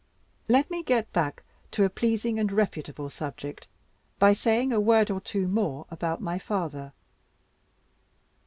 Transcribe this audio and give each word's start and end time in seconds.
Let 0.47 0.71
me 0.71 0.81
get 0.81 1.13
back 1.13 1.43
to 1.69 1.83
a 1.83 1.89
pleasing 1.91 2.39
and 2.39 2.51
reputable 2.51 3.07
subject, 3.07 3.67
by 4.17 4.33
saying 4.33 4.73
a 4.73 4.81
word 4.81 5.11
or 5.11 5.21
two 5.21 5.47
more 5.47 5.85
about 5.91 6.19
my 6.19 6.39
father. 6.39 6.93